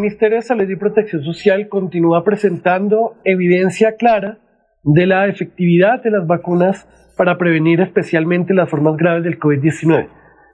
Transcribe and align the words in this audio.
Ministerio 0.00 0.36
de 0.36 0.42
Salud 0.42 0.68
y 0.68 0.76
Protección 0.76 1.22
Social 1.22 1.68
continúa 1.68 2.24
presentando 2.24 3.16
evidencia 3.24 3.96
clara 3.96 4.38
de 4.82 5.06
la 5.06 5.28
efectividad 5.28 6.02
de 6.02 6.10
las 6.10 6.26
vacunas 6.26 6.88
para 7.18 7.36
prevenir 7.36 7.82
especialmente 7.82 8.54
las 8.54 8.70
formas 8.70 8.96
graves 8.96 9.24
del 9.24 9.38
COVID-19, 9.38 10.08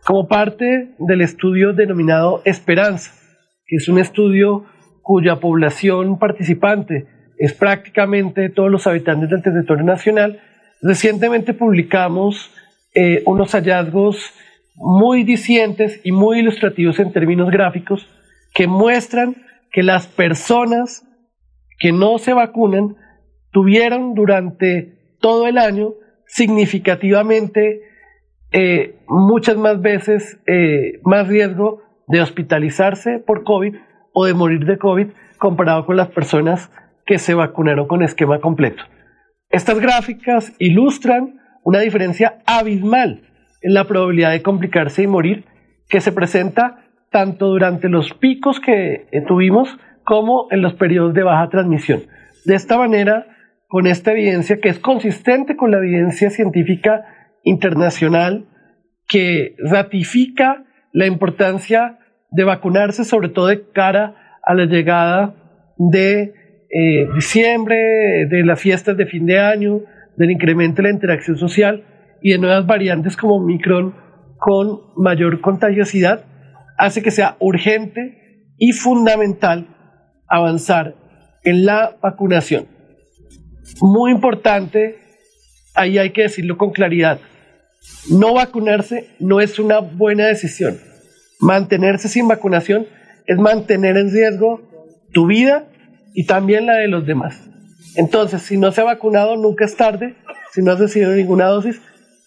como 0.04 0.26
parte 0.26 0.96
del 0.98 1.20
estudio 1.20 1.72
denominado 1.72 2.42
Esperanza, 2.44 3.12
que 3.66 3.76
es 3.76 3.88
un 3.88 3.98
estudio 3.98 4.64
cuya 5.02 5.36
población 5.36 6.18
participante 6.18 7.06
es 7.38 7.54
prácticamente 7.54 8.48
todos 8.48 8.70
los 8.70 8.88
habitantes 8.88 9.30
del 9.30 9.42
territorio 9.42 9.84
nacional, 9.84 10.40
recientemente 10.82 11.54
publicamos 11.54 12.50
eh, 12.96 13.22
unos 13.26 13.52
hallazgos 13.52 14.32
muy 14.74 15.22
dicientes 15.22 16.00
y 16.02 16.10
muy 16.10 16.40
ilustrativos 16.40 16.98
en 16.98 17.12
términos 17.12 17.48
gráficos 17.50 18.08
que 18.56 18.66
muestran 18.66 19.36
que 19.70 19.82
las 19.82 20.06
personas 20.06 21.06
que 21.78 21.92
no 21.92 22.16
se 22.16 22.32
vacunan 22.32 22.96
tuvieron 23.52 24.14
durante 24.14 25.16
todo 25.20 25.46
el 25.46 25.58
año 25.58 25.92
significativamente 26.26 27.82
eh, 28.52 28.96
muchas 29.08 29.58
más 29.58 29.82
veces 29.82 30.40
eh, 30.46 31.00
más 31.04 31.28
riesgo 31.28 31.82
de 32.08 32.22
hospitalizarse 32.22 33.18
por 33.18 33.44
COVID 33.44 33.76
o 34.14 34.24
de 34.24 34.32
morir 34.32 34.64
de 34.64 34.78
COVID 34.78 35.08
comparado 35.36 35.84
con 35.84 35.98
las 35.98 36.08
personas 36.08 36.70
que 37.04 37.18
se 37.18 37.34
vacunaron 37.34 37.86
con 37.86 38.02
esquema 38.02 38.40
completo. 38.40 38.84
Estas 39.50 39.78
gráficas 39.80 40.54
ilustran 40.58 41.40
una 41.62 41.80
diferencia 41.80 42.38
abismal 42.46 43.20
en 43.60 43.74
la 43.74 43.84
probabilidad 43.84 44.30
de 44.30 44.42
complicarse 44.42 45.02
y 45.02 45.06
morir 45.06 45.44
que 45.90 46.00
se 46.00 46.10
presenta 46.10 46.85
tanto 47.10 47.46
durante 47.46 47.88
los 47.88 48.12
picos 48.14 48.60
que 48.60 49.06
eh, 49.10 49.22
tuvimos 49.26 49.76
como 50.04 50.46
en 50.50 50.62
los 50.62 50.74
periodos 50.74 51.14
de 51.14 51.22
baja 51.22 51.48
transmisión. 51.48 52.02
De 52.44 52.54
esta 52.54 52.78
manera, 52.78 53.26
con 53.68 53.86
esta 53.86 54.12
evidencia 54.12 54.60
que 54.60 54.68
es 54.68 54.78
consistente 54.78 55.56
con 55.56 55.70
la 55.70 55.78
evidencia 55.78 56.30
científica 56.30 57.04
internacional 57.42 58.46
que 59.08 59.56
ratifica 59.58 60.64
la 60.92 61.06
importancia 61.06 61.98
de 62.30 62.44
vacunarse, 62.44 63.04
sobre 63.04 63.28
todo 63.28 63.46
de 63.46 63.70
cara 63.70 64.38
a 64.42 64.54
la 64.54 64.66
llegada 64.66 65.34
de 65.78 66.34
eh, 66.70 67.06
diciembre, 67.14 68.26
de 68.28 68.44
las 68.44 68.60
fiestas 68.60 68.96
de 68.96 69.06
fin 69.06 69.26
de 69.26 69.38
año, 69.38 69.80
del 70.16 70.30
incremento 70.30 70.82
de 70.82 70.88
la 70.88 70.94
interacción 70.94 71.36
social 71.36 71.84
y 72.22 72.32
de 72.32 72.38
nuevas 72.38 72.66
variantes 72.66 73.16
como 73.16 73.36
Omicron 73.36 73.94
con 74.38 74.80
mayor 74.96 75.40
contagiosidad, 75.40 76.24
hace 76.78 77.02
que 77.02 77.10
sea 77.10 77.36
urgente 77.40 78.52
y 78.58 78.72
fundamental 78.72 79.68
avanzar 80.28 80.94
en 81.44 81.66
la 81.66 81.96
vacunación. 82.02 82.66
Muy 83.80 84.10
importante, 84.10 84.98
ahí 85.74 85.98
hay 85.98 86.10
que 86.10 86.22
decirlo 86.22 86.56
con 86.56 86.70
claridad, 86.70 87.20
no 88.10 88.34
vacunarse 88.34 89.10
no 89.20 89.40
es 89.40 89.58
una 89.58 89.78
buena 89.78 90.26
decisión 90.26 90.78
Mantenerse 91.38 92.08
sin 92.08 92.28
vacunación 92.28 92.86
es 93.26 93.38
mantener 93.38 93.96
en 93.96 94.10
riesgo 94.10 94.62
tu 95.12 95.26
vida 95.26 95.66
y 96.14 96.24
también 96.24 96.66
la 96.66 96.76
de 96.76 96.88
los 96.88 97.06
demás. 97.06 97.42
Entonces, 97.94 98.42
si 98.42 98.56
no 98.56 98.72
se 98.72 98.80
ha 98.80 98.84
vacunado, 98.84 99.36
nunca 99.36 99.64
es 99.64 99.76
tarde. 99.76 100.16
Si 100.52 100.62
no 100.62 100.72
has 100.72 100.78
recibido 100.78 101.12
ninguna 101.12 101.46
dosis, 101.46 101.80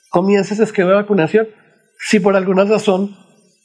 comienza 0.10 0.54
ese 0.54 0.64
esquema 0.64 0.90
de 0.90 0.96
vacunación. 0.98 1.48
Si 2.00 2.20
por 2.20 2.36
alguna 2.36 2.66
razón 2.66 3.16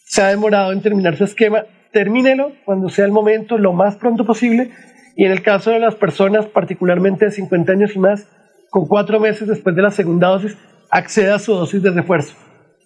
se 0.04 0.22
ha 0.22 0.28
demorado 0.28 0.72
en 0.72 0.82
terminar 0.82 1.14
ese 1.14 1.24
esquema, 1.24 1.64
termínelo 1.92 2.52
cuando 2.64 2.88
sea 2.88 3.04
el 3.04 3.12
momento, 3.12 3.58
lo 3.58 3.72
más 3.72 3.96
pronto 3.96 4.24
posible. 4.24 4.70
Y 5.16 5.24
en 5.24 5.32
el 5.32 5.42
caso 5.42 5.70
de 5.70 5.80
las 5.80 5.94
personas, 5.94 6.46
particularmente 6.46 7.26
de 7.26 7.30
50 7.30 7.72
años 7.72 7.96
y 7.96 7.98
más, 7.98 8.28
con 8.70 8.86
cuatro 8.86 9.20
meses 9.20 9.48
después 9.48 9.76
de 9.76 9.82
la 9.82 9.90
segunda 9.90 10.28
dosis, 10.28 10.56
acceda 10.90 11.36
a 11.36 11.38
su 11.38 11.54
dosis 11.54 11.82
de 11.82 11.90
refuerzo. 11.90 12.34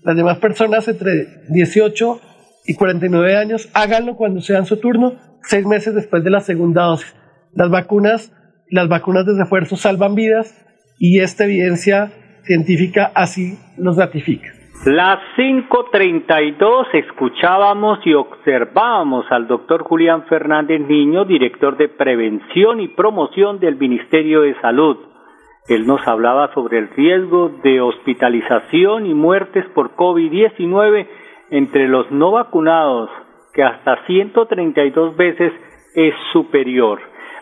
Las 0.02 0.16
demás 0.16 0.38
personas 0.38 0.86
entre 0.86 1.26
18 1.48 2.20
y 2.66 2.74
49 2.74 3.36
años, 3.36 3.68
háganlo 3.72 4.16
cuando 4.16 4.42
sea 4.42 4.64
su 4.64 4.76
turno, 4.76 5.14
seis 5.42 5.66
meses 5.66 5.94
después 5.94 6.22
de 6.22 6.30
la 6.30 6.40
segunda 6.40 6.82
dosis. 6.82 7.14
Las 7.54 7.70
vacunas, 7.70 8.32
las 8.70 8.88
vacunas 8.88 9.24
de 9.24 9.32
refuerzo 9.38 9.76
salvan 9.76 10.14
vidas 10.14 10.54
y 10.98 11.20
esta 11.20 11.44
evidencia 11.44 12.12
científica 12.44 13.10
así 13.14 13.58
los 13.76 13.96
ratifica. 13.96 14.57
Las 14.84 15.18
5.32 15.36 16.86
escuchábamos 16.94 17.98
y 18.06 18.14
observábamos 18.14 19.26
al 19.30 19.48
doctor 19.48 19.82
Julián 19.82 20.24
Fernández 20.26 20.80
Niño, 20.82 21.24
director 21.24 21.76
de 21.76 21.88
Prevención 21.88 22.80
y 22.80 22.86
Promoción 22.86 23.58
del 23.58 23.74
Ministerio 23.76 24.42
de 24.42 24.54
Salud. 24.60 24.96
Él 25.66 25.84
nos 25.84 26.06
hablaba 26.06 26.54
sobre 26.54 26.78
el 26.78 26.90
riesgo 26.90 27.50
de 27.64 27.80
hospitalización 27.80 29.06
y 29.06 29.14
muertes 29.14 29.64
por 29.74 29.96
COVID-19 29.96 31.08
entre 31.50 31.88
los 31.88 32.08
no 32.12 32.30
vacunados, 32.30 33.10
que 33.52 33.64
hasta 33.64 34.06
132 34.06 35.16
veces 35.16 35.52
es 35.96 36.14
superior. 36.32 37.00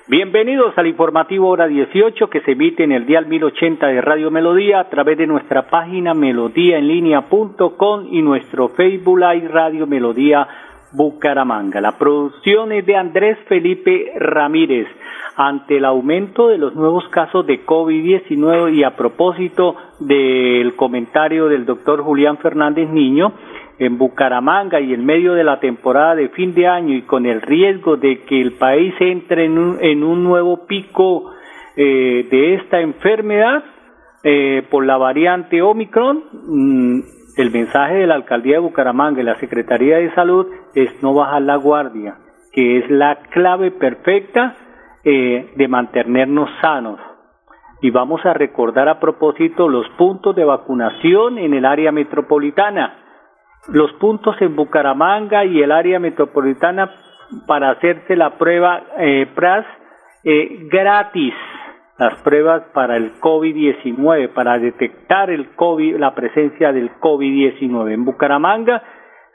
Bienvenidos 0.08 0.72
al 0.78 0.86
informativo 0.86 1.48
hora 1.48 1.66
18 1.66 2.30
que 2.30 2.40
se 2.42 2.52
emite 2.52 2.84
en 2.84 2.92
el 2.92 3.06
dial 3.06 3.26
1080 3.26 3.88
de 3.88 4.00
Radio 4.00 4.30
Melodía 4.30 4.78
a 4.78 4.88
través 4.88 5.18
de 5.18 5.26
nuestra 5.26 5.66
página 5.66 6.14
melodíaenlínea.com 6.14 8.06
y 8.12 8.22
nuestro 8.22 8.68
Facebook 8.68 9.18
Live 9.18 9.48
Radio 9.48 9.88
Melodía 9.88 10.46
Bucaramanga. 10.92 11.80
La 11.80 11.98
producción 11.98 12.70
es 12.70 12.86
de 12.86 12.94
Andrés 12.94 13.36
Felipe 13.48 14.12
Ramírez. 14.16 14.86
Ante 15.34 15.78
el 15.78 15.84
aumento 15.84 16.46
de 16.48 16.58
los 16.58 16.76
nuevos 16.76 17.08
casos 17.08 17.44
de 17.44 17.66
COVID-19 17.66 18.74
y 18.76 18.84
a 18.84 18.94
propósito 18.94 19.74
del 19.98 20.76
comentario 20.76 21.48
del 21.48 21.66
doctor 21.66 22.00
Julián 22.02 22.38
Fernández 22.38 22.88
Niño, 22.90 23.32
en 23.78 23.98
Bucaramanga 23.98 24.80
y 24.80 24.94
en 24.94 25.04
medio 25.04 25.34
de 25.34 25.44
la 25.44 25.60
temporada 25.60 26.14
de 26.14 26.28
fin 26.30 26.54
de 26.54 26.66
año 26.66 26.94
y 26.94 27.02
con 27.02 27.26
el 27.26 27.42
riesgo 27.42 27.96
de 27.96 28.22
que 28.24 28.40
el 28.40 28.52
país 28.52 28.94
entre 29.00 29.44
en 29.44 29.58
un, 29.58 29.78
en 29.80 30.02
un 30.02 30.24
nuevo 30.24 30.66
pico 30.66 31.32
eh, 31.76 32.26
de 32.30 32.54
esta 32.54 32.80
enfermedad 32.80 33.62
eh, 34.24 34.66
por 34.70 34.84
la 34.86 34.96
variante 34.96 35.60
Omicron, 35.60 36.24
mm, 36.32 37.00
el 37.36 37.50
mensaje 37.50 37.96
de 37.96 38.06
la 38.06 38.14
alcaldía 38.14 38.54
de 38.54 38.60
Bucaramanga 38.60 39.20
y 39.20 39.24
la 39.24 39.38
Secretaría 39.38 39.98
de 39.98 40.14
Salud 40.14 40.46
es 40.74 41.02
no 41.02 41.12
bajar 41.12 41.42
la 41.42 41.56
guardia, 41.56 42.16
que 42.52 42.78
es 42.78 42.90
la 42.90 43.16
clave 43.30 43.72
perfecta 43.72 44.56
eh, 45.04 45.52
de 45.54 45.68
mantenernos 45.68 46.48
sanos. 46.62 46.98
Y 47.82 47.90
vamos 47.90 48.24
a 48.24 48.32
recordar 48.32 48.88
a 48.88 48.98
propósito 48.98 49.68
los 49.68 49.86
puntos 49.98 50.34
de 50.34 50.44
vacunación 50.44 51.36
en 51.36 51.52
el 51.52 51.66
área 51.66 51.92
metropolitana 51.92 53.05
los 53.68 53.92
puntos 53.94 54.36
en 54.40 54.54
Bucaramanga 54.54 55.44
y 55.44 55.62
el 55.62 55.72
área 55.72 55.98
metropolitana 55.98 56.90
para 57.46 57.70
hacerse 57.70 58.16
la 58.16 58.38
prueba 58.38 58.82
eh, 58.98 59.26
PRAS 59.34 59.66
eh, 60.24 60.68
gratis, 60.70 61.34
las 61.98 62.20
pruebas 62.22 62.62
para 62.72 62.96
el 62.96 63.18
COVID-19, 63.20 64.32
para 64.32 64.58
detectar 64.58 65.30
el 65.30 65.54
COVID, 65.54 65.96
la 65.96 66.14
presencia 66.14 66.72
del 66.72 66.90
COVID-19. 67.00 67.92
En 67.92 68.04
Bucaramanga 68.04 68.82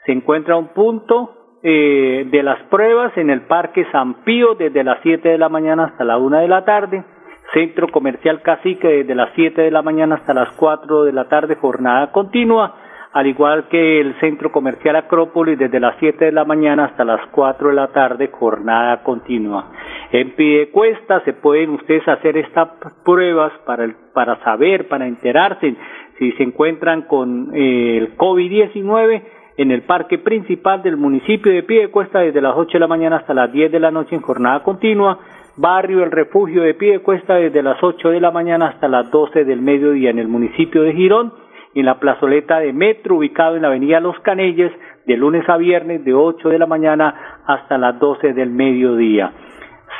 se 0.06 0.12
encuentra 0.12 0.56
un 0.56 0.68
punto 0.68 1.58
eh, 1.62 2.26
de 2.30 2.42
las 2.42 2.62
pruebas 2.64 3.16
en 3.16 3.30
el 3.30 3.42
Parque 3.42 3.86
San 3.92 4.24
Pío 4.24 4.54
desde 4.54 4.84
las 4.84 4.98
7 5.02 5.28
de 5.28 5.38
la 5.38 5.48
mañana 5.48 5.84
hasta 5.84 6.04
la 6.04 6.18
1 6.18 6.40
de 6.40 6.48
la 6.48 6.64
tarde. 6.64 7.04
Centro 7.52 7.88
Comercial 7.88 8.40
Cacique 8.40 8.88
desde 8.88 9.14
las 9.14 9.30
7 9.34 9.60
de 9.60 9.70
la 9.70 9.82
mañana 9.82 10.14
hasta 10.14 10.32
las 10.32 10.50
4 10.52 11.04
de 11.04 11.12
la 11.12 11.28
tarde, 11.28 11.56
jornada 11.56 12.10
continua 12.12 12.81
al 13.12 13.26
igual 13.26 13.68
que 13.68 14.00
el 14.00 14.18
centro 14.20 14.50
comercial 14.50 14.96
Acrópolis 14.96 15.58
desde 15.58 15.80
las 15.80 15.96
7 15.98 16.24
de 16.24 16.32
la 16.32 16.44
mañana 16.44 16.86
hasta 16.86 17.04
las 17.04 17.20
4 17.30 17.68
de 17.68 17.74
la 17.74 17.88
tarde, 17.88 18.28
jornada 18.32 19.02
continua. 19.02 19.70
En 20.12 20.34
Pidecuesta 20.34 21.20
se 21.24 21.34
pueden 21.34 21.70
ustedes 21.70 22.06
hacer 22.08 22.38
estas 22.38 22.68
pruebas 23.04 23.52
para, 23.66 23.88
para 24.14 24.42
saber, 24.44 24.88
para 24.88 25.06
enterarse 25.06 25.74
si 26.18 26.32
se 26.32 26.42
encuentran 26.42 27.02
con 27.02 27.50
eh, 27.54 27.98
el 27.98 28.16
COVID-19 28.16 29.22
en 29.58 29.70
el 29.70 29.82
parque 29.82 30.18
principal 30.18 30.82
del 30.82 30.96
municipio 30.96 31.52
de 31.52 31.62
Piedecuesta 31.62 32.20
desde 32.20 32.40
las 32.40 32.54
8 32.56 32.72
de 32.72 32.80
la 32.80 32.86
mañana 32.86 33.16
hasta 33.16 33.34
las 33.34 33.52
10 33.52 33.72
de 33.72 33.80
la 33.80 33.90
noche 33.90 34.14
en 34.14 34.22
jornada 34.22 34.62
continua. 34.62 35.18
Barrio 35.56 36.02
El 36.02 36.10
Refugio 36.10 36.62
de 36.62 36.72
Piedecuesta 36.72 37.34
desde 37.34 37.62
las 37.62 37.82
8 37.82 38.08
de 38.08 38.20
la 38.20 38.30
mañana 38.30 38.68
hasta 38.68 38.88
las 38.88 39.10
12 39.10 39.44
del 39.44 39.60
mediodía 39.60 40.10
en 40.10 40.18
el 40.18 40.28
municipio 40.28 40.82
de 40.82 40.94
Girón. 40.94 41.32
En 41.74 41.86
la 41.86 41.98
plazoleta 41.98 42.58
de 42.60 42.72
Metro, 42.72 43.16
ubicado 43.16 43.56
en 43.56 43.62
la 43.62 43.68
avenida 43.68 44.00
Los 44.00 44.18
Canelles, 44.20 44.72
de 45.06 45.16
lunes 45.16 45.48
a 45.48 45.56
viernes 45.56 46.04
de 46.04 46.14
8 46.14 46.48
de 46.48 46.58
la 46.58 46.66
mañana 46.66 47.40
hasta 47.46 47.78
las 47.78 47.98
12 47.98 48.34
del 48.34 48.50
mediodía. 48.50 49.32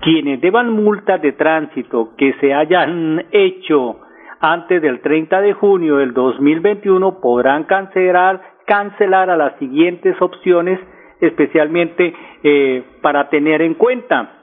Quienes 0.00 0.40
deban 0.40 0.70
multas 0.70 1.20
de 1.20 1.32
tránsito 1.32 2.14
que 2.16 2.32
se 2.40 2.54
hayan 2.54 3.26
hecho 3.32 3.98
antes 4.40 4.80
del 4.80 5.00
30 5.00 5.42
de 5.42 5.52
junio 5.52 5.96
del 5.96 6.14
2021 6.14 7.20
podrán 7.20 7.64
cancelar, 7.64 8.40
cancelar 8.66 9.28
a 9.28 9.36
las 9.36 9.58
siguientes 9.58 10.16
opciones, 10.22 10.80
especialmente 11.20 12.14
eh, 12.42 12.84
para 13.02 13.28
tener 13.28 13.62
en 13.62 13.74
cuenta 13.74 14.34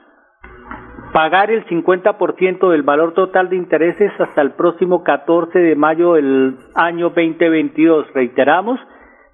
pagar 1.12 1.50
el 1.50 1.64
50% 1.66 2.70
del 2.70 2.82
valor 2.82 3.14
total 3.14 3.48
de 3.48 3.56
intereses 3.56 4.12
hasta 4.18 4.42
el 4.42 4.52
próximo 4.52 5.02
14 5.02 5.58
de 5.58 5.74
mayo 5.74 6.14
del 6.14 6.56
año 6.74 7.10
2022. 7.10 8.12
Reiteramos, 8.12 8.78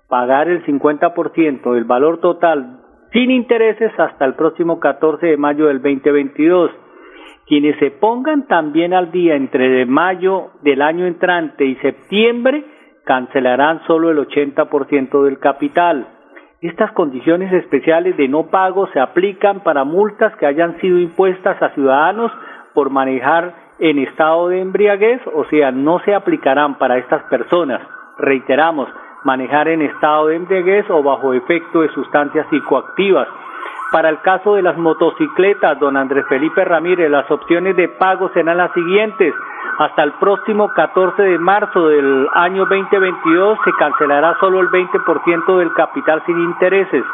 pagar 0.08 0.48
el 0.48 0.64
50% 0.64 1.72
del 1.72 1.84
valor 1.84 2.20
total 2.20 2.82
sin 3.12 3.30
intereses 3.30 3.92
hasta 3.98 4.24
el 4.24 4.34
próximo 4.34 4.80
14 4.80 5.26
de 5.26 5.36
mayo 5.36 5.66
del 5.66 5.82
2022. 5.82 6.70
Quienes 7.46 7.78
se 7.78 7.90
pongan 7.90 8.46
también 8.46 8.94
al 8.94 9.10
día 9.10 9.34
entre 9.34 9.84
mayo 9.84 10.52
del 10.62 10.80
año 10.80 11.06
entrante 11.06 11.64
y 11.64 11.74
septiembre 11.76 12.64
cancelarán 13.04 13.82
solo 13.86 14.10
el 14.10 14.18
80% 14.18 15.24
del 15.24 15.38
capital. 15.38 16.06
Estas 16.62 16.92
condiciones 16.92 17.52
especiales 17.52 18.16
de 18.16 18.28
no 18.28 18.44
pago 18.44 18.86
se 18.92 19.00
aplican 19.00 19.64
para 19.64 19.82
multas 19.82 20.32
que 20.36 20.46
hayan 20.46 20.78
sido 20.80 21.00
impuestas 21.00 21.60
a 21.60 21.70
ciudadanos 21.70 22.30
por 22.72 22.88
manejar 22.88 23.52
en 23.80 23.98
estado 23.98 24.46
de 24.46 24.60
embriaguez, 24.60 25.20
o 25.34 25.44
sea, 25.46 25.72
no 25.72 25.98
se 26.04 26.14
aplicarán 26.14 26.78
para 26.78 26.98
estas 26.98 27.24
personas. 27.24 27.82
Reiteramos, 28.16 28.88
manejar 29.24 29.66
en 29.66 29.82
estado 29.82 30.28
de 30.28 30.36
embriaguez 30.36 30.88
o 30.88 31.02
bajo 31.02 31.34
efecto 31.34 31.80
de 31.80 31.88
sustancias 31.88 32.46
psicoactivas. 32.48 33.26
Para 33.92 34.08
el 34.08 34.22
caso 34.22 34.54
de 34.54 34.62
las 34.62 34.78
motocicletas, 34.78 35.78
don 35.78 35.98
Andrés 35.98 36.24
Felipe 36.26 36.64
Ramírez, 36.64 37.10
las 37.10 37.30
opciones 37.30 37.76
de 37.76 37.88
pago 37.88 38.30
serán 38.30 38.56
las 38.56 38.72
siguientes. 38.72 39.34
Hasta 39.78 40.02
el 40.02 40.12
próximo 40.12 40.72
14 40.72 41.22
de 41.22 41.38
marzo 41.38 41.88
del 41.88 42.26
año 42.32 42.64
2022 42.64 43.58
se 43.62 43.72
cancelará 43.78 44.34
solo 44.40 44.60
el 44.60 44.68
20% 44.68 45.58
del 45.58 45.74
capital 45.74 46.22
sin 46.24 46.38
intereses. 46.38 47.04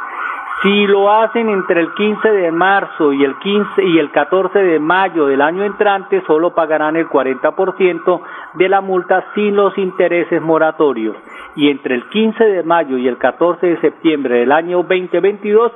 Si 0.63 0.87
lo 0.87 1.13
hacen 1.13 1.49
entre 1.49 1.81
el 1.81 1.93
15 1.95 2.31
de 2.31 2.53
marzo 2.53 3.13
y 3.13 3.25
el 3.25 3.37
15 3.39 3.83
y 3.83 3.99
el 3.99 4.13
14 4.13 4.61
de 4.61 4.79
mayo 4.79 5.27
del 5.27 5.43
año 5.43 5.65
entrante, 5.65 6.23
solo 6.29 6.55
pagarán 6.55 6.95
el 6.95 7.09
40% 7.09 8.21
de 8.55 8.69
la 8.69 8.81
multa 8.81 9.25
sin 9.35 9.57
los 9.57 9.77
intereses 9.79 10.41
moratorios. 10.41 11.17
Y 11.57 11.71
entre 11.71 11.97
el 11.97 12.09
15 12.09 12.45
de 12.45 12.63
mayo 12.63 12.99
y 12.99 13.09
el 13.09 13.19
14 13.19 13.67
de 13.67 13.81
septiembre 13.81 14.37
del 14.37 14.53
año 14.53 14.85
2022 14.85 15.73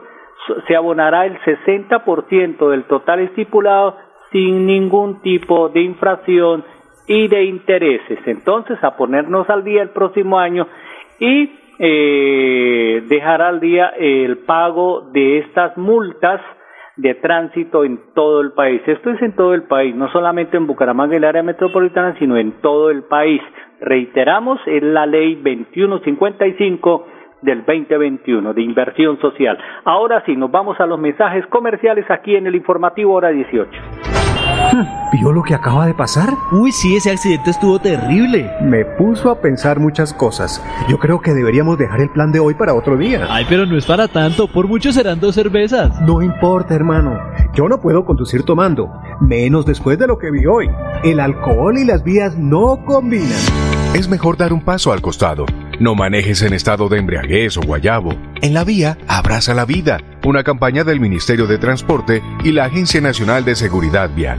se 0.66 0.76
abonará 0.76 1.26
el 1.26 1.38
60% 1.40 2.70
del 2.70 2.84
total 2.84 3.20
estipulado 3.20 3.96
sin 4.30 4.66
ningún 4.66 5.20
tipo 5.20 5.68
de 5.68 5.82
infracción 5.82 6.64
y 7.06 7.28
de 7.28 7.44
intereses. 7.44 8.18
Entonces, 8.26 8.82
a 8.82 8.96
ponernos 8.96 9.48
al 9.50 9.64
día 9.64 9.82
el 9.82 9.90
próximo 9.90 10.38
año 10.38 10.66
y 11.18 11.52
eh, 11.78 13.02
dejar 13.08 13.42
al 13.42 13.60
día 13.60 13.88
el 13.98 14.38
pago 14.38 15.10
de 15.12 15.38
estas 15.38 15.76
multas 15.76 16.40
de 16.96 17.14
tránsito 17.14 17.84
en 17.84 18.00
todo 18.14 18.40
el 18.40 18.52
país. 18.52 18.82
Esto 18.86 19.10
es 19.10 19.22
en 19.22 19.34
todo 19.34 19.54
el 19.54 19.64
país, 19.64 19.94
no 19.94 20.10
solamente 20.12 20.56
en 20.56 20.66
Bucaramanga 20.66 21.14
y 21.14 21.16
el 21.16 21.24
área 21.24 21.42
metropolitana, 21.42 22.14
sino 22.18 22.36
en 22.36 22.60
todo 22.60 22.90
el 22.90 23.04
país. 23.04 23.40
Reiteramos, 23.80 24.60
es 24.66 24.82
la 24.82 25.06
ley 25.06 25.36
2155 25.36 27.06
del 27.42 27.64
2021 27.64 28.54
de 28.54 28.62
inversión 28.62 29.20
social. 29.20 29.58
Ahora 29.84 30.22
sí, 30.24 30.36
nos 30.36 30.50
vamos 30.50 30.80
a 30.80 30.86
los 30.86 30.98
mensajes 30.98 31.46
comerciales 31.46 32.10
aquí 32.10 32.34
en 32.36 32.46
el 32.46 32.54
informativo 32.54 33.14
hora 33.14 33.30
18. 33.30 33.70
¿Vio 35.12 35.32
lo 35.32 35.42
que 35.42 35.54
acaba 35.54 35.86
de 35.86 35.94
pasar? 35.94 36.30
Uy, 36.52 36.72
sí, 36.72 36.96
ese 36.96 37.10
accidente 37.10 37.50
estuvo 37.50 37.78
terrible. 37.78 38.50
Me 38.62 38.84
puso 38.84 39.30
a 39.30 39.40
pensar 39.40 39.78
muchas 39.78 40.14
cosas. 40.14 40.64
Yo 40.88 40.98
creo 40.98 41.20
que 41.20 41.32
deberíamos 41.32 41.78
dejar 41.78 42.00
el 42.00 42.10
plan 42.10 42.32
de 42.32 42.40
hoy 42.40 42.54
para 42.54 42.74
otro 42.74 42.96
día. 42.96 43.26
Ay, 43.28 43.44
pero 43.48 43.66
no 43.66 43.76
es 43.76 43.86
para 43.86 44.08
tanto. 44.08 44.48
Por 44.48 44.68
mucho 44.68 44.92
serán 44.92 45.20
dos 45.20 45.34
cervezas. 45.34 46.00
No 46.02 46.22
importa, 46.22 46.74
hermano. 46.74 47.18
Yo 47.54 47.68
no 47.68 47.80
puedo 47.80 48.04
conducir 48.04 48.44
tomando. 48.44 48.90
Menos 49.20 49.66
después 49.66 49.98
de 49.98 50.06
lo 50.06 50.18
que 50.18 50.30
vi 50.30 50.46
hoy. 50.46 50.70
El 51.04 51.20
alcohol 51.20 51.76
y 51.78 51.84
las 51.84 52.02
vías 52.02 52.38
no 52.38 52.78
combinan. 52.86 53.28
Es 53.94 54.08
mejor 54.08 54.38
dar 54.38 54.52
un 54.52 54.64
paso 54.64 54.92
al 54.92 55.02
costado. 55.02 55.44
No 55.82 55.96
manejes 55.96 56.42
en 56.42 56.52
estado 56.52 56.88
de 56.88 56.98
embriaguez 56.98 57.56
o 57.56 57.60
guayabo. 57.60 58.14
En 58.40 58.54
la 58.54 58.62
vía, 58.62 58.98
abraza 59.08 59.52
la 59.52 59.64
vida. 59.64 59.98
Una 60.24 60.44
campaña 60.44 60.84
del 60.84 61.00
Ministerio 61.00 61.48
de 61.48 61.58
Transporte 61.58 62.22
y 62.44 62.52
la 62.52 62.66
Agencia 62.66 63.00
Nacional 63.00 63.44
de 63.44 63.56
Seguridad 63.56 64.08
Vial. 64.14 64.38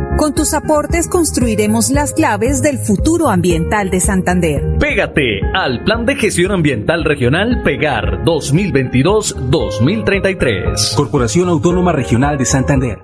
Con 0.21 0.35
tus 0.35 0.53
aportes 0.53 1.07
construiremos 1.07 1.89
las 1.89 2.13
claves 2.13 2.61
del 2.61 2.77
futuro 2.77 3.29
ambiental 3.29 3.89
de 3.89 3.99
Santander. 3.99 4.77
Pégate 4.77 5.41
al 5.55 5.83
Plan 5.83 6.05
de 6.05 6.15
Gestión 6.15 6.51
Ambiental 6.51 7.03
Regional 7.03 7.63
Pegar 7.63 8.23
2022-2033. 8.23 10.95
Corporación 10.95 11.49
Autónoma 11.49 11.91
Regional 11.91 12.37
de 12.37 12.45
Santander. 12.45 12.99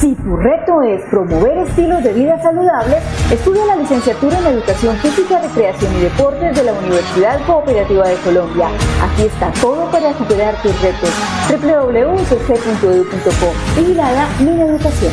Si 0.00 0.16
tu 0.16 0.36
reto 0.36 0.82
es 0.82 1.00
promover 1.10 1.58
estilos 1.58 2.02
de 2.02 2.12
vida 2.12 2.42
saludables, 2.42 3.04
estudia 3.30 3.64
la 3.66 3.76
licenciatura 3.76 4.36
en 4.40 4.46
Educación 4.46 4.96
Física, 4.96 5.40
Recreación 5.40 5.94
y 5.94 6.00
Deportes 6.00 6.56
de 6.56 6.64
la 6.64 6.72
Universidad 6.72 7.46
Cooperativa 7.46 8.08
de 8.08 8.16
Colombia. 8.16 8.66
Aquí 9.00 9.22
está 9.22 9.52
todo 9.60 9.88
para 9.92 10.12
superar 10.18 10.60
tus 10.60 10.72
retos. 10.82 11.08
www.cc.edu.co. 11.62 13.52
Vigilada 13.80 14.28
Mi 14.40 14.60
Educación. 14.60 15.12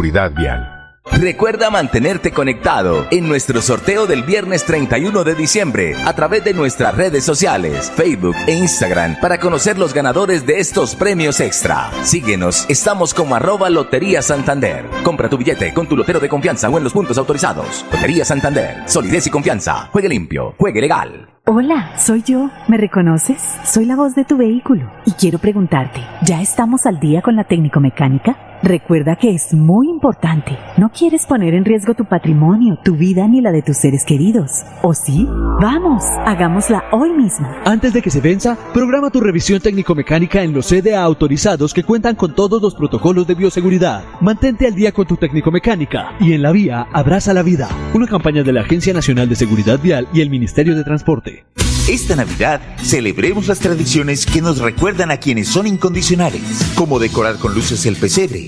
Vial. 0.00 0.74
Recuerda 1.10 1.70
mantenerte 1.70 2.30
conectado 2.30 3.06
en 3.10 3.28
nuestro 3.28 3.60
sorteo 3.60 4.06
del 4.06 4.22
viernes 4.22 4.64
31 4.64 5.24
de 5.24 5.34
diciembre 5.34 5.96
a 6.04 6.12
través 6.12 6.44
de 6.44 6.54
nuestras 6.54 6.94
redes 6.94 7.24
sociales, 7.24 7.90
Facebook 7.96 8.36
e 8.46 8.52
Instagram 8.52 9.16
para 9.20 9.40
conocer 9.40 9.76
los 9.76 9.92
ganadores 9.92 10.46
de 10.46 10.60
estos 10.60 10.94
premios 10.94 11.40
extra. 11.40 11.90
Síguenos, 12.02 12.64
estamos 12.68 13.12
como 13.12 13.34
arroba 13.34 13.70
Lotería 13.70 14.22
Santander. 14.22 14.84
Compra 15.02 15.28
tu 15.28 15.36
billete 15.36 15.74
con 15.74 15.88
tu 15.88 15.96
lotero 15.96 16.20
de 16.20 16.28
confianza 16.28 16.68
o 16.68 16.78
en 16.78 16.84
los 16.84 16.92
puntos 16.92 17.18
autorizados. 17.18 17.84
Lotería 17.90 18.24
Santander, 18.24 18.82
solidez 18.86 19.26
y 19.26 19.30
confianza. 19.30 19.88
Juegue 19.90 20.08
limpio, 20.08 20.54
juegue 20.58 20.80
legal. 20.80 21.28
Hola, 21.46 21.98
soy 21.98 22.22
yo. 22.22 22.50
¿Me 22.68 22.76
reconoces? 22.76 23.42
Soy 23.64 23.86
la 23.86 23.96
voz 23.96 24.14
de 24.14 24.24
tu 24.24 24.36
vehículo 24.36 24.92
y 25.06 25.12
quiero 25.12 25.38
preguntarte, 25.38 26.00
¿ya 26.22 26.40
estamos 26.40 26.86
al 26.86 27.00
día 27.00 27.22
con 27.22 27.34
la 27.34 27.44
técnico 27.44 27.80
mecánica? 27.80 28.47
Recuerda 28.62 29.14
que 29.14 29.30
es 29.30 29.54
muy 29.54 29.88
importante. 29.88 30.58
No 30.76 30.90
quieres 30.90 31.26
poner 31.26 31.54
en 31.54 31.64
riesgo 31.64 31.94
tu 31.94 32.04
patrimonio, 32.04 32.78
tu 32.84 32.96
vida 32.96 33.28
ni 33.28 33.40
la 33.40 33.52
de 33.52 33.62
tus 33.62 33.76
seres 33.76 34.04
queridos. 34.04 34.50
¿O 34.82 34.94
sí? 34.94 35.28
Vamos, 35.60 36.02
hagámosla 36.26 36.84
hoy 36.90 37.12
mismo. 37.12 37.48
Antes 37.64 37.92
de 37.92 38.02
que 38.02 38.10
se 38.10 38.20
venza, 38.20 38.58
programa 38.74 39.10
tu 39.10 39.20
revisión 39.20 39.60
técnico-mecánica 39.60 40.42
en 40.42 40.52
los 40.52 40.68
CDA 40.68 41.02
autorizados 41.02 41.72
que 41.72 41.84
cuentan 41.84 42.16
con 42.16 42.34
todos 42.34 42.60
los 42.60 42.74
protocolos 42.74 43.26
de 43.28 43.36
bioseguridad. 43.36 44.02
Mantente 44.20 44.66
al 44.66 44.74
día 44.74 44.90
con 44.90 45.06
tu 45.06 45.16
técnico-mecánica 45.16 46.14
y 46.18 46.32
en 46.32 46.42
la 46.42 46.50
vía 46.50 46.88
abraza 46.92 47.32
la 47.32 47.42
vida. 47.42 47.68
Una 47.94 48.08
campaña 48.08 48.42
de 48.42 48.52
la 48.52 48.62
Agencia 48.62 48.92
Nacional 48.92 49.28
de 49.28 49.36
Seguridad 49.36 49.78
Vial 49.80 50.08
y 50.12 50.20
el 50.20 50.30
Ministerio 50.30 50.74
de 50.74 50.82
Transporte. 50.82 51.44
Esta 51.88 52.16
Navidad 52.16 52.60
celebremos 52.82 53.46
las 53.46 53.60
tradiciones 53.60 54.26
que 54.26 54.42
nos 54.42 54.58
recuerdan 54.58 55.10
a 55.10 55.16
quienes 55.16 55.48
son 55.48 55.66
incondicionales, 55.66 56.42
como 56.74 56.98
decorar 56.98 57.38
con 57.38 57.54
luces 57.54 57.86
el 57.86 57.96
pesebre, 57.96 58.47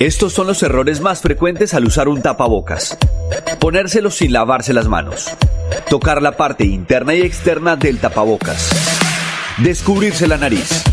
Estos 0.00 0.32
son 0.32 0.46
los 0.46 0.62
errores 0.62 1.02
más 1.02 1.20
frecuentes 1.20 1.74
al 1.74 1.84
usar 1.84 2.08
un 2.08 2.22
tapabocas. 2.22 2.96
Ponérselo 3.58 4.10
sin 4.10 4.32
lavarse 4.32 4.72
las 4.72 4.88
manos. 4.88 5.28
Tocar 5.90 6.22
la 6.22 6.38
parte 6.38 6.64
interna 6.64 7.14
y 7.14 7.20
externa 7.20 7.76
del 7.76 7.98
tapabocas. 7.98 8.70
Descubrirse 9.58 10.26
la 10.26 10.38
nariz. 10.38 10.84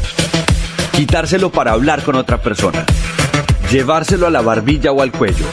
Quitárselo 0.91 1.53
para 1.53 1.71
hablar 1.71 2.03
con 2.03 2.15
otra 2.15 2.41
persona. 2.41 2.85
Llevárselo 3.71 4.27
a 4.27 4.29
la 4.29 4.41
barbilla 4.41 4.91
o 4.91 5.01
al 5.01 5.13
cuello. 5.13 5.45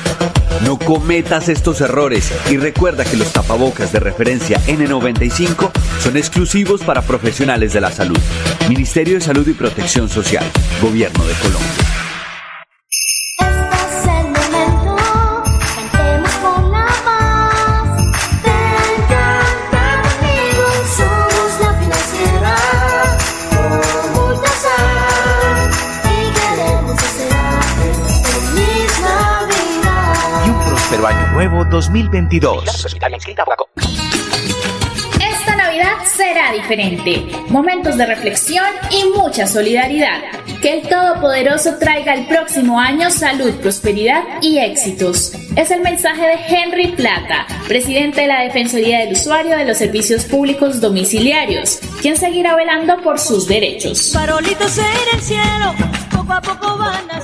No 0.64 0.76
cometas 0.76 1.48
estos 1.48 1.80
errores 1.80 2.32
y 2.50 2.56
recuerda 2.56 3.04
que 3.04 3.16
los 3.16 3.32
tapabocas 3.32 3.92
de 3.92 4.00
referencia 4.00 4.58
N95 4.66 5.70
son 6.00 6.16
exclusivos 6.16 6.82
para 6.82 7.02
profesionales 7.02 7.72
de 7.72 7.80
la 7.80 7.92
salud. 7.92 8.18
Ministerio 8.68 9.14
de 9.14 9.20
Salud 9.20 9.46
y 9.46 9.52
Protección 9.52 10.08
Social. 10.08 10.44
Gobierno 10.82 11.24
de 11.24 11.34
Colombia. 11.34 11.93
2022. 31.94 32.86
Esta 35.20 35.54
Navidad 35.54 35.94
será 36.04 36.50
diferente. 36.50 37.24
Momentos 37.50 37.96
de 37.96 38.04
reflexión 38.04 38.66
y 38.90 39.16
mucha 39.16 39.46
solidaridad. 39.46 40.22
Que 40.60 40.80
el 40.80 40.88
Todopoderoso 40.88 41.76
traiga 41.78 42.14
el 42.14 42.26
próximo 42.26 42.80
año 42.80 43.10
salud, 43.12 43.52
prosperidad 43.60 44.24
y 44.42 44.58
éxitos. 44.58 45.34
Es 45.54 45.70
el 45.70 45.82
mensaje 45.82 46.26
de 46.26 46.34
Henry 46.48 46.96
Plata, 46.96 47.46
presidente 47.68 48.22
de 48.22 48.26
la 48.26 48.40
Defensoría 48.40 48.98
del 48.98 49.12
Usuario 49.12 49.56
de 49.56 49.64
los 49.64 49.78
Servicios 49.78 50.24
Públicos 50.24 50.80
Domiciliarios, 50.80 51.78
quien 52.02 52.16
seguirá 52.16 52.56
velando 52.56 53.00
por 53.02 53.20
sus 53.20 53.46
derechos. 53.46 54.10
Farolitos 54.12 54.78
en 54.78 55.16
el 55.16 55.20
cielo, 55.20 55.74
poco 56.10 56.32
a 56.32 56.40
poco 56.40 56.76
van 56.76 57.06
naciendo. 57.06 57.23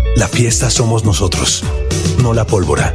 La 0.15 0.27
fiesta 0.27 0.69
somos 0.69 1.05
nosotros, 1.05 1.63
no 2.21 2.33
la 2.33 2.45
pólvora. 2.45 2.93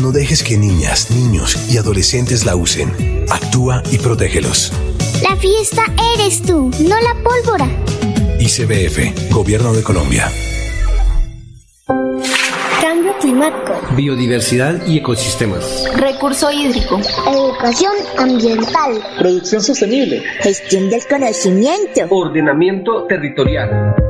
No 0.00 0.12
dejes 0.12 0.42
que 0.42 0.56
niñas, 0.56 1.10
niños 1.10 1.68
y 1.70 1.76
adolescentes 1.76 2.46
la 2.46 2.54
usen. 2.56 3.26
Actúa 3.28 3.82
y 3.90 3.98
protégelos. 3.98 4.72
La 5.22 5.36
fiesta 5.36 5.82
eres 6.14 6.40
tú, 6.42 6.70
no 6.80 6.96
la 7.00 7.16
pólvora. 7.22 7.68
ICBF, 8.38 9.30
Gobierno 9.30 9.72
de 9.72 9.82
Colombia. 9.82 10.30
Cambio 12.80 13.12
climático. 13.20 13.74
Biodiversidad 13.96 14.86
y 14.86 14.98
ecosistemas. 14.98 15.84
Recurso 15.96 16.50
hídrico. 16.50 17.00
Educación 17.28 17.92
ambiental. 18.16 19.02
Producción 19.18 19.60
sostenible. 19.60 20.22
Gestión 20.40 20.88
del 20.88 21.06
conocimiento. 21.06 22.06
Ordenamiento 22.08 23.04
territorial. 23.06 24.09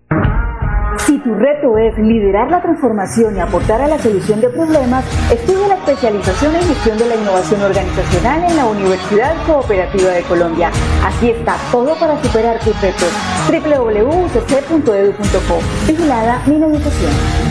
Tu 1.23 1.33
reto 1.35 1.77
es 1.77 1.95
liderar 1.99 2.49
la 2.49 2.63
transformación 2.63 3.37
y 3.37 3.39
aportar 3.39 3.79
a 3.79 3.87
la 3.87 3.99
solución 3.99 4.41
de 4.41 4.49
problemas, 4.49 5.05
estudia 5.31 5.67
la 5.67 5.75
especialización 5.75 6.55
en 6.55 6.63
gestión 6.63 6.97
de 6.97 7.05
la 7.05 7.15
innovación 7.15 7.61
organizacional 7.61 8.43
en 8.49 8.57
la 8.57 8.65
Universidad 8.65 9.35
Cooperativa 9.45 10.09
de 10.09 10.23
Colombia. 10.23 10.71
Aquí 11.05 11.29
está 11.29 11.57
todo 11.71 11.93
para 11.99 12.19
superar 12.23 12.57
tus 12.59 12.73
retos. 12.81 13.11
www.ucc.edu.co. 13.51 15.59
Vigilada 15.87 16.41
mi 16.47 16.55
Educación. 16.55 17.50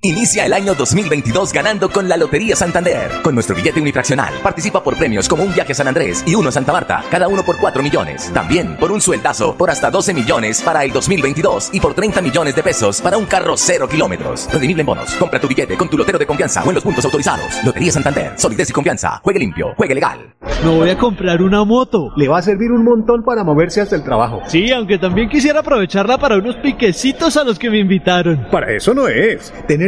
Inicia 0.00 0.46
el 0.46 0.52
año 0.52 0.76
2022 0.76 1.52
ganando 1.52 1.90
con 1.90 2.08
la 2.08 2.16
Lotería 2.16 2.54
Santander. 2.54 3.10
Con 3.20 3.34
nuestro 3.34 3.56
billete 3.56 3.80
unifraccional, 3.80 4.32
participa 4.44 4.80
por 4.80 4.96
premios 4.96 5.28
como 5.28 5.42
un 5.42 5.52
viaje 5.52 5.72
a 5.72 5.74
San 5.74 5.88
Andrés 5.88 6.22
y 6.24 6.36
uno 6.36 6.50
a 6.50 6.52
Santa 6.52 6.72
Marta, 6.72 7.02
cada 7.10 7.26
uno 7.26 7.42
por 7.42 7.58
4 7.58 7.82
millones. 7.82 8.30
También 8.32 8.76
por 8.76 8.92
un 8.92 9.00
sueldazo 9.00 9.56
por 9.56 9.70
hasta 9.70 9.90
12 9.90 10.14
millones 10.14 10.62
para 10.62 10.84
el 10.84 10.92
2022 10.92 11.70
y 11.72 11.80
por 11.80 11.94
30 11.94 12.22
millones 12.22 12.54
de 12.54 12.62
pesos 12.62 13.00
para 13.00 13.18
un 13.18 13.26
carro 13.26 13.56
cero 13.56 13.88
kilómetros. 13.88 14.48
Redimible 14.52 14.82
en 14.82 14.86
bonos. 14.86 15.16
Compra 15.16 15.40
tu 15.40 15.48
billete 15.48 15.76
con 15.76 15.90
tu 15.90 15.98
lotero 15.98 16.16
de 16.16 16.26
confianza 16.26 16.62
o 16.62 16.68
en 16.68 16.76
los 16.76 16.84
puntos 16.84 17.04
autorizados. 17.04 17.64
Lotería 17.64 17.90
Santander. 17.90 18.34
Solidez 18.36 18.70
y 18.70 18.72
confianza. 18.72 19.20
Juegue 19.24 19.40
limpio. 19.40 19.74
Juegue 19.76 19.96
legal. 19.96 20.32
No 20.62 20.76
voy 20.76 20.90
a 20.90 20.96
comprar 20.96 21.42
una 21.42 21.64
moto. 21.64 22.12
Le 22.16 22.28
va 22.28 22.38
a 22.38 22.42
servir 22.42 22.70
un 22.70 22.84
montón 22.84 23.24
para 23.24 23.42
moverse 23.42 23.80
hasta 23.80 23.96
el 23.96 24.04
trabajo. 24.04 24.42
Sí, 24.46 24.70
aunque 24.70 24.98
también 24.98 25.28
quisiera 25.28 25.58
aprovecharla 25.58 26.18
para 26.18 26.36
unos 26.36 26.54
piquecitos 26.56 27.36
a 27.36 27.42
los 27.42 27.58
que 27.58 27.68
me 27.68 27.80
invitaron. 27.80 28.46
Para 28.52 28.72
eso 28.72 28.94
no 28.94 29.08
es. 29.08 29.52
Tener 29.66 29.87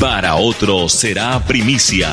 Para 0.00 0.34
otro 0.36 0.90
será 0.90 1.40
primicia. 1.48 2.08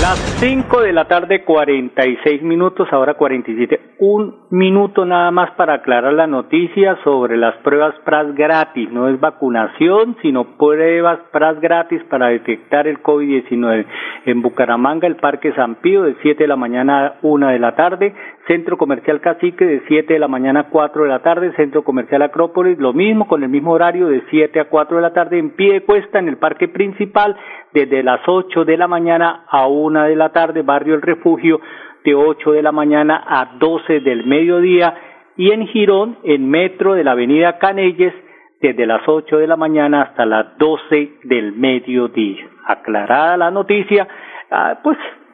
Las 0.00 0.18
5 0.38 0.80
de 0.80 0.92
la 0.92 1.06
tarde, 1.06 1.44
46 1.44 2.42
minutos, 2.42 2.88
ahora 2.92 3.14
47. 3.14 3.96
Un 4.00 4.34
minuto 4.50 5.04
nada 5.04 5.30
más 5.30 5.50
para 5.52 5.74
aclarar 5.74 6.12
la 6.12 6.26
noticia 6.26 6.98
sobre 7.04 7.36
las 7.36 7.56
pruebas 7.56 7.94
PRAS 8.04 8.34
gratis. 8.34 8.90
No 8.90 9.08
es 9.08 9.18
vacunación, 9.20 10.16
sino 10.20 10.58
pruebas 10.58 11.20
PRAS 11.32 11.60
gratis 11.60 12.02
para 12.10 12.28
detectar 12.28 12.86
el 12.86 13.02
COVID-19. 13.02 13.86
En 14.26 14.42
Bucaramanga, 14.42 15.06
el 15.06 15.16
Parque 15.16 15.54
San 15.54 15.76
Pío, 15.76 16.02
de 16.02 16.16
7 16.20 16.44
de 16.44 16.48
la 16.48 16.56
mañana 16.56 17.06
a 17.06 17.14
1 17.22 17.48
de 17.48 17.58
la 17.58 17.74
tarde. 17.74 18.14
Centro 18.46 18.76
Comercial 18.76 19.20
Cacique 19.20 19.64
de 19.64 19.82
7 19.88 20.12
de 20.12 20.18
la 20.18 20.28
mañana 20.28 20.60
a 20.60 20.68
4 20.68 21.04
de 21.04 21.08
la 21.08 21.22
tarde, 21.22 21.54
Centro 21.56 21.82
Comercial 21.82 22.20
Acrópolis, 22.22 22.78
lo 22.78 22.92
mismo 22.92 23.26
con 23.26 23.42
el 23.42 23.48
mismo 23.48 23.72
horario 23.72 24.08
de 24.08 24.22
7 24.28 24.60
a 24.60 24.68
4 24.68 24.96
de 24.96 25.02
la 25.02 25.12
tarde 25.14 25.38
en 25.38 25.50
pie 25.50 25.72
de 25.74 25.82
cuesta 25.82 26.18
en 26.18 26.28
el 26.28 26.36
parque 26.36 26.68
principal 26.68 27.36
desde 27.72 28.02
las 28.02 28.20
8 28.26 28.64
de 28.64 28.76
la 28.76 28.86
mañana 28.86 29.44
a 29.48 29.66
1 29.66 30.04
de 30.04 30.16
la 30.16 30.30
tarde, 30.30 30.62
Barrio 30.62 30.94
El 30.94 31.02
Refugio 31.02 31.60
de 32.04 32.14
8 32.14 32.52
de 32.52 32.62
la 32.62 32.72
mañana 32.72 33.24
a 33.26 33.56
12 33.58 34.00
del 34.00 34.26
mediodía 34.26 34.94
y 35.36 35.50
en 35.50 35.66
Girón 35.66 36.18
en 36.22 36.48
metro 36.48 36.94
de 36.94 37.04
la 37.04 37.12
Avenida 37.12 37.58
Canelles 37.58 38.12
desde 38.60 38.86
las 38.86 39.02
8 39.06 39.38
de 39.38 39.46
la 39.46 39.56
mañana 39.56 40.02
hasta 40.02 40.26
las 40.26 40.58
12 40.58 41.18
del 41.24 41.52
mediodía. 41.52 42.46
Aclarada 42.66 43.36
la 43.36 43.50
noticia, 43.50 44.06
ah, 44.50 44.80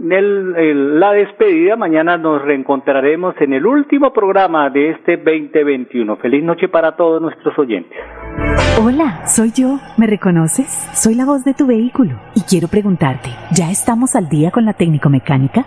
pues 0.00 0.56
en 0.56 1.00
la 1.00 1.12
despedida. 1.12 1.76
Mañana 1.76 2.16
nos 2.16 2.42
reencontraremos 2.42 3.34
en 3.40 3.52
el 3.52 3.66
último 3.66 4.12
programa 4.12 4.70
de 4.70 4.90
este 4.90 5.16
2021. 5.16 6.16
Feliz 6.16 6.42
noche 6.42 6.68
para 6.68 6.96
todos 6.96 7.20
nuestros 7.20 7.58
oyentes. 7.58 7.98
Hola, 8.82 9.26
soy 9.26 9.52
yo. 9.52 9.78
¿Me 9.98 10.06
reconoces? 10.06 10.66
Soy 10.94 11.14
la 11.14 11.26
voz 11.26 11.44
de 11.44 11.54
tu 11.54 11.66
vehículo 11.66 12.18
y 12.34 12.42
quiero 12.42 12.68
preguntarte, 12.68 13.30
¿ya 13.52 13.70
estamos 13.70 14.16
al 14.16 14.28
día 14.28 14.50
con 14.50 14.64
la 14.64 14.72
técnico 14.72 15.10
mecánica? 15.10 15.66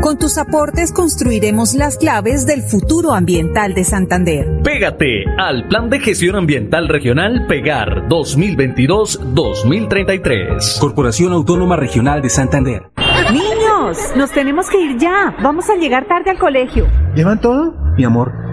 Con 0.00 0.16
tus 0.16 0.38
aportes 0.38 0.92
construiremos 0.92 1.74
las 1.74 1.96
claves 1.96 2.46
del 2.46 2.62
futuro 2.62 3.14
ambiental 3.14 3.74
de 3.74 3.82
Santander. 3.82 4.46
Pégate 4.62 5.24
al 5.36 5.66
Plan 5.66 5.90
de 5.90 5.98
Gestión 5.98 6.36
Ambiental 6.36 6.86
Regional 6.88 7.46
Pegar 7.48 8.06
2022-2033. 8.08 10.78
Corporación 10.78 11.32
Autónoma 11.32 11.74
Regional 11.74 12.22
de 12.22 12.30
Santander. 12.30 12.92
Niños, 13.32 13.98
nos 14.16 14.30
tenemos 14.30 14.70
que 14.70 14.80
ir 14.80 14.98
ya. 14.98 15.34
Vamos 15.42 15.68
a 15.68 15.74
llegar 15.74 16.06
tarde 16.06 16.30
al 16.30 16.38
colegio. 16.38 16.86
¿Llevan 17.16 17.40
todo? 17.40 17.74
Mi 17.96 18.04
amor, 18.04 18.32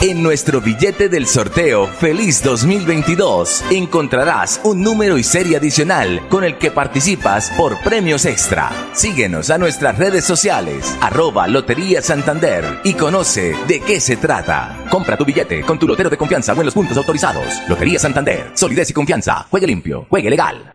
En 0.00 0.22
nuestro 0.22 0.60
billete 0.60 1.08
del 1.08 1.26
sorteo 1.26 1.86
Feliz 1.86 2.42
2022 2.42 3.64
encontrarás 3.70 4.60
un 4.64 4.82
número 4.82 5.16
y 5.16 5.22
serie 5.22 5.56
adicional 5.56 6.28
con 6.28 6.44
el 6.44 6.58
que 6.58 6.70
participas 6.70 7.50
por 7.56 7.80
premios 7.80 8.26
extra. 8.26 8.70
Síguenos 8.92 9.50
a 9.50 9.56
nuestras 9.56 9.96
redes 9.96 10.24
sociales, 10.24 10.94
arroba 11.00 11.46
Lotería 11.46 12.02
Santander 12.02 12.80
y 12.84 12.94
conoce 12.94 13.56
de 13.66 13.80
qué 13.80 14.00
se 14.00 14.16
trata. 14.16 14.84
Compra 14.90 15.16
tu 15.16 15.24
billete 15.24 15.62
con 15.62 15.78
tu 15.78 15.86
lotero 15.86 16.10
de 16.10 16.18
confianza 16.18 16.52
o 16.52 16.58
en 16.58 16.66
los 16.66 16.74
puntos 16.74 16.96
autorizados. 16.98 17.62
Lotería 17.68 17.98
Santander, 17.98 18.50
solidez 18.54 18.90
y 18.90 18.92
confianza. 18.92 19.46
Juegue 19.48 19.66
limpio, 19.66 20.06
juegue 20.10 20.28
legal. 20.28 20.74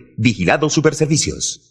Vigilado 0.21 0.69
Superservicios. 0.69 1.70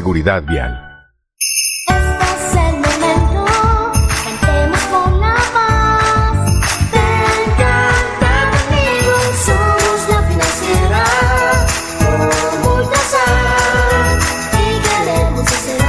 Vial. 0.03 0.73
Este 1.87 2.25
es 2.25 2.55
el 2.55 2.75
momento. 2.77 3.45
Cantemos 4.23 4.81
con 4.85 5.21
la 5.21 5.35
paz. 5.53 6.37
Ven, 6.91 7.45
canta 7.55 8.33
conmigo. 8.51 9.13
Somos 9.45 9.99
la 10.09 10.19
financiera. 10.23 11.03
Con 11.99 12.53
Multasar. 12.61 14.17
Y 14.53 14.59
queremos 14.81 15.45
hacer 15.47 15.81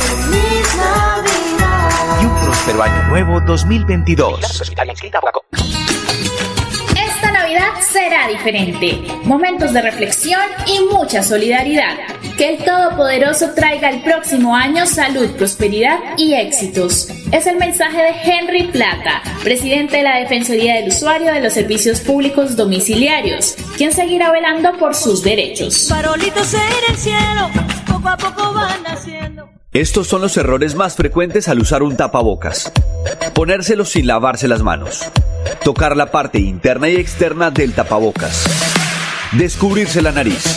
feliz 0.00 0.68
Navidad. 0.76 2.22
Y 2.22 2.24
un 2.24 2.34
próspero 2.42 2.82
año 2.82 3.02
nuevo 3.08 3.40
2022. 3.42 4.62
Esta 6.96 7.30
Navidad 7.30 7.72
será 7.80 8.26
diferente. 8.28 9.02
Momentos 9.24 9.72
de 9.74 9.82
reflexión 9.82 10.40
y 10.66 10.80
mucha 10.92 11.22
solidaridad. 11.22 11.94
Que 12.38 12.50
el 12.50 12.64
Todopoderoso 12.64 13.50
traiga 13.52 13.90
el 13.90 14.00
próximo 14.02 14.54
año 14.54 14.86
salud, 14.86 15.28
prosperidad 15.32 15.98
y 16.16 16.34
éxitos. 16.34 17.08
Es 17.32 17.48
el 17.48 17.56
mensaje 17.56 18.00
de 18.00 18.10
Henry 18.10 18.68
Plata, 18.68 19.24
presidente 19.42 19.96
de 19.96 20.02
la 20.04 20.18
Defensoría 20.18 20.76
del 20.76 20.86
Usuario 20.86 21.32
de 21.32 21.40
los 21.40 21.52
Servicios 21.52 21.98
Públicos 21.98 22.54
Domiciliarios, 22.54 23.56
quien 23.76 23.92
seguirá 23.92 24.30
velando 24.30 24.78
por 24.78 24.94
sus 24.94 25.24
derechos. 25.24 25.88
Farolitos 25.88 26.54
en 26.54 26.60
el 26.88 26.96
cielo, 26.96 27.50
poco 27.88 28.08
a 28.08 28.16
poco 28.16 28.54
van 28.54 28.84
naciendo. 28.84 29.50
Estos 29.72 30.06
son 30.06 30.22
los 30.22 30.36
errores 30.36 30.76
más 30.76 30.94
frecuentes 30.94 31.48
al 31.48 31.58
usar 31.58 31.82
un 31.82 31.96
tapabocas. 31.96 32.72
Ponérselo 33.34 33.84
sin 33.84 34.06
lavarse 34.06 34.46
las 34.46 34.62
manos. 34.62 35.02
Tocar 35.64 35.96
la 35.96 36.12
parte 36.12 36.38
interna 36.38 36.88
y 36.88 36.94
externa 36.98 37.50
del 37.50 37.72
tapabocas. 37.72 38.46
Descubrirse 39.32 40.00
la 40.02 40.12
nariz. 40.12 40.56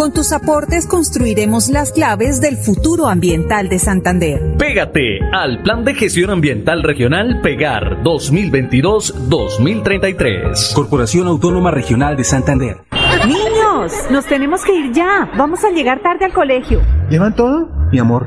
Con 0.00 0.12
tus 0.14 0.32
aportes 0.32 0.86
construiremos 0.86 1.68
las 1.68 1.92
claves 1.92 2.40
del 2.40 2.56
futuro 2.56 3.06
ambiental 3.06 3.68
de 3.68 3.78
Santander. 3.78 4.56
Pégate 4.56 5.18
al 5.30 5.62
Plan 5.62 5.84
de 5.84 5.92
Gestión 5.92 6.30
Ambiental 6.30 6.82
Regional 6.82 7.42
Pegar 7.42 8.02
2022-2033. 8.02 10.72
Corporación 10.72 11.26
Autónoma 11.26 11.70
Regional 11.70 12.16
de 12.16 12.24
Santander. 12.24 12.78
Niños, 13.26 13.92
nos 14.10 14.24
tenemos 14.24 14.64
que 14.64 14.74
ir 14.74 14.90
ya. 14.94 15.30
Vamos 15.36 15.62
a 15.64 15.70
llegar 15.70 16.00
tarde 16.00 16.24
al 16.24 16.32
colegio. 16.32 16.80
¿Llevan 17.10 17.36
todo? 17.36 17.68
Mi 17.92 17.98
amor, 17.98 18.26